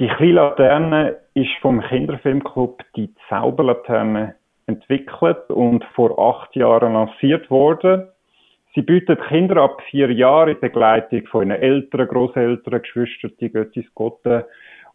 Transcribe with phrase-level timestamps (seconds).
[0.00, 4.34] Die kleine Laterne ist vom Kinderfilmclub Die Zauberlaterne
[4.66, 8.08] entwickelt und vor acht Jahren lanciert worden.
[8.74, 14.42] Sie bietet Kinder ab vier Jahren in Begleitung von ihren Eltern, Großeltern, Geschwistern, Göttis, Gotten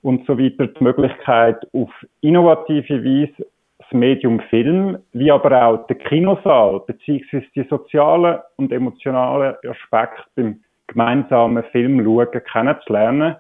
[0.01, 3.47] und so weiter die Möglichkeit, auf innovative Weise
[3.78, 10.60] das Medium Film, wie aber auch der Kinosaal, beziehungsweise die sozialen und emotionalen Aspekte beim
[10.88, 13.38] gemeinsamen Film schauen, kennenzulernen.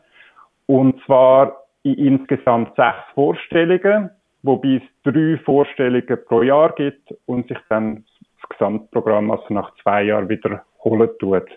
[0.69, 4.11] Und zwar in insgesamt sechs Vorstellungen,
[4.43, 8.05] wobei es drei Vorstellungen pro Jahr gibt und sich dann
[8.39, 11.47] das Gesamtprogramm also nach zwei Jahren wiederholen tut.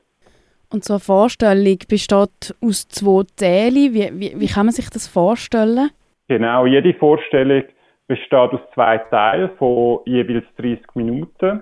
[0.73, 3.93] Und so eine Vorstellung besteht aus zwei Teilen.
[3.93, 5.91] Wie, wie, wie kann man sich das vorstellen?
[6.29, 7.65] Genau, jede Vorstellung
[8.07, 11.61] besteht aus zwei Teilen von jeweils 30 Minuten.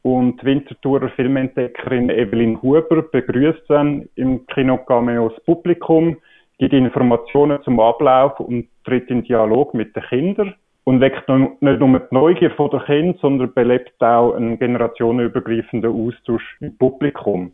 [0.00, 6.16] Und die Winterthurer Filmentdeckerin Evelyn Huber begrüßt dann im Kino Cameo das Publikum,
[6.58, 10.54] gibt Informationen zum Ablauf und tritt in Dialog mit den Kindern
[10.84, 16.76] und weckt nicht nur die Neugier der Kinder, sondern belebt auch einen generationenübergreifenden Austausch im
[16.78, 17.52] Publikum.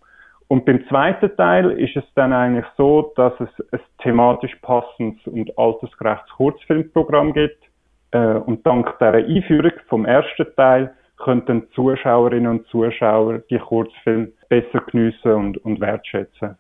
[0.49, 5.57] Und beim zweiten Teil ist es dann eigentlich so, dass es ein thematisch passendes und
[5.59, 7.63] altersgerechtes Kurzfilmprogramm gibt.
[8.13, 14.81] Äh, und dank der Einführung vom ersten Teil könnten Zuschauerinnen und Zuschauer die Kurzfilme besser
[14.91, 16.57] geniessen und, und wertschätzen.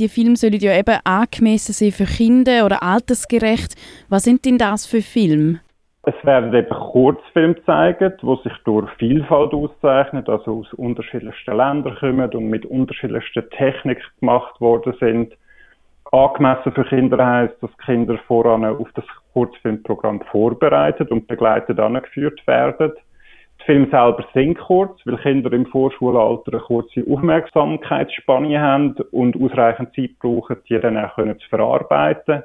[0.00, 3.76] Die Filme sollen ja eben angemessen sein für Kinder oder altersgerecht.
[4.08, 5.60] Was sind denn das für Filme?
[6.02, 12.28] Es werden eben Kurzfilme gezeigt, die sich durch Vielfalt auszeichnen, also aus unterschiedlichsten Ländern kommen
[12.30, 15.32] und mit unterschiedlichsten Techniken gemacht worden sind.
[16.10, 22.92] Angemessen für Kinder heisst, dass Kinder voran auf das Kurzfilmprogramm vorbereitet und begleitet angeführt werden.
[23.64, 29.94] Die Filme selber sind kurz, weil Kinder im Vorschulalter eine kurze Aufmerksamkeitsspanne haben und ausreichend
[29.96, 32.42] Zeit brauchen, die dann auch zu verarbeiten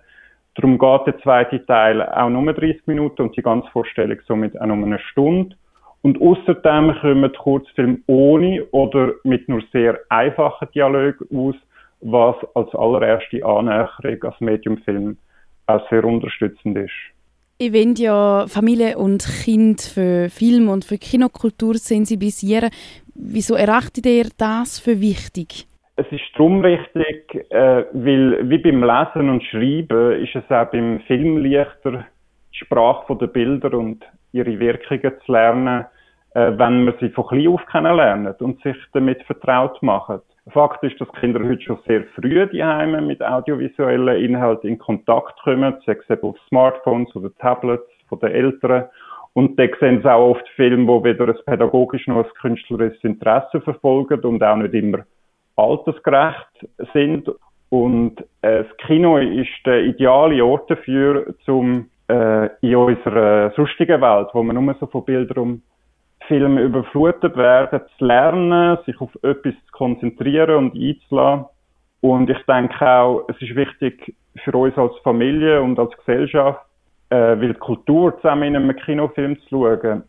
[0.56, 4.66] Darum geht der zweite Teil auch nur 30 Minuten und die ganze Vorstellung somit auch
[4.66, 5.58] nur eine Stunde.
[6.04, 11.56] Und außerdem kommen Kurzfilme ohne oder mit nur sehr einfachen Dialogen aus,
[12.00, 15.18] was als allererste Annäherung als Mediumfilm
[15.68, 17.19] auch sehr unterstützend ist.
[17.62, 22.70] Ich will ja Familie und Kind für Film und für Kinokultur sensibilisieren.
[23.14, 25.68] Wieso erachtet ihr das für wichtig?
[25.98, 31.02] Es ist darum richtig, äh, weil wie beim Lesen und Schreiben ist es auch beim
[31.02, 32.06] Film leichter,
[32.54, 35.86] die Sprache der Bilder und ihre Wirkungen zu lernen,
[36.36, 40.29] äh, wenn man sie von klein auf kennenlernt und sich damit vertraut macht.
[40.52, 45.40] Fakt ist, dass Kinder heute schon sehr früh die Heime mit audiovisuellen Inhalten in Kontakt
[45.44, 48.86] kommen, sei es auf Smartphones oder Tablets von den Eltern.
[49.34, 53.62] Und da sehen sie auch oft Filme, die weder ein pädagogisch noch ein künstlerisches Interesse
[53.62, 55.00] verfolgen und auch nicht immer
[55.56, 57.30] altersgerecht sind.
[57.70, 64.30] Und äh, das Kino ist der ideale Ort dafür, um äh, in unserer sonstigen Welt,
[64.34, 65.62] wo man nur so von Bildern
[66.30, 71.46] Filme überflutet werden, zu lernen, sich auf etwas zu konzentrieren und einzulassen.
[72.02, 76.62] Und ich denke auch, es ist wichtig für uns als Familie und als Gesellschaft,
[77.10, 80.04] äh, weil die Kultur zusammen in einem Kinofilm zu schauen,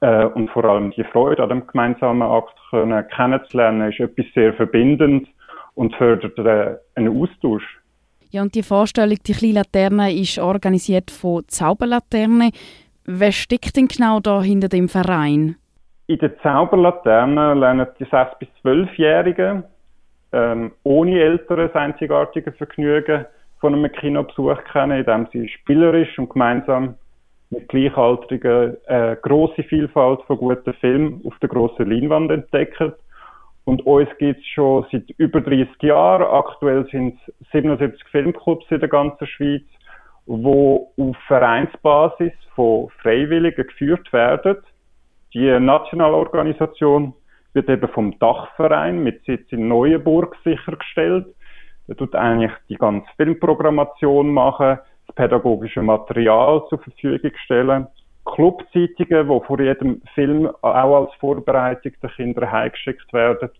[0.00, 4.52] äh, und vor allem die Freude an dem gemeinsamen Akt können, kennenzulernen, ist etwas sehr
[4.54, 5.28] verbindend
[5.74, 7.64] und fördert äh, einen Austausch.
[8.30, 12.50] Ja, und die Vorstellung, die kleine Laterne, ist organisiert von Zauberlaterne.
[13.04, 15.56] Wer steckt denn genau da hinter dem Verein?
[16.10, 19.62] In der Zauberlaterne lernen die 6- bis 12-Jährigen
[20.32, 23.26] ähm, ohne Eltern das einzigartige Vergnügen
[23.60, 26.96] von einem Kinobesuch kennen, indem sie spielerisch und gemeinsam
[27.50, 32.82] mit Gleichaltrigen äh, grosse Vielfalt von guten Filmen auf der grossen Leinwand entdeckt.
[33.64, 36.24] Und uns gibt es schon seit über 30 Jahren.
[36.24, 39.62] Aktuell sind es 77 Filmclubs in der ganzen Schweiz,
[40.26, 44.56] wo auf Vereinsbasis von Freiwilligen geführt werden.
[45.34, 47.14] Die nationale Organisation
[47.52, 51.26] wird eben vom Dachverein mit Sitz in Neuenburg sichergestellt.
[51.88, 54.78] Der tut eigentlich die ganze Filmprogrammation machen,
[55.14, 57.86] pädagogische Material zur Verfügung stellen.
[58.24, 63.50] Clubzeitungen, die vor jedem Film auch als Vorbereitung der Kinder heimgeschickt werden,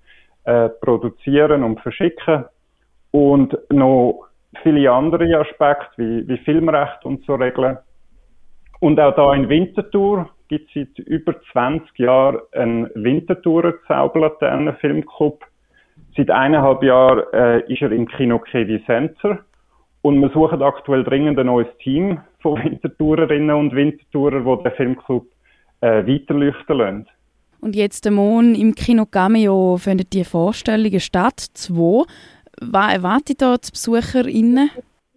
[0.44, 2.44] äh, produzieren und verschicken.
[3.10, 4.26] Und noch
[4.62, 7.78] viele andere Aspekte wie, wie Filmrecht und so regeln.
[8.80, 15.44] Und auch da in Winterthur gibt seit über 20 Jahren einen Winterthurer Zauberlaternen Filmclub.
[16.16, 19.38] Seit eineinhalb Jahren äh, ist er im Kino Kevi Center
[20.02, 25.26] und wir suchen aktuell dringend ein neues Team von Wintertourerinnen und Wintertourer, die den Filmclub
[25.82, 27.06] äh, weiterleuchten lassen.
[27.60, 31.38] Und jetzt der Morgen im Kino Cameo finden die Vorstellungen statt.
[31.54, 32.04] Zwei.
[32.60, 34.70] Was erwartet da die BesucherInnen?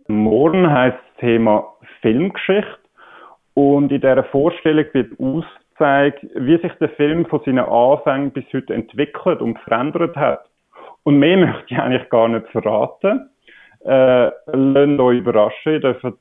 [0.07, 1.65] Morgen heisst das Thema
[2.01, 2.82] Filmgeschichte.
[3.53, 8.73] Und in dieser Vorstellung wird ausgezeigt, wie sich der Film von seinen Anfängen bis heute
[8.73, 10.45] entwickelt und verändert hat.
[11.03, 13.29] Und mehr möchte ich eigentlich gar nicht verraten.
[13.85, 16.17] Äh, lasst euch überraschen, ihr dürft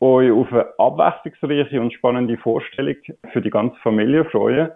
[0.00, 2.96] euch auf eine abwechslungsreiche und spannende Vorstellung
[3.32, 4.70] für die ganze Familie freuen.